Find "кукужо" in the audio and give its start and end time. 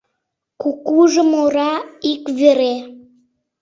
0.61-1.23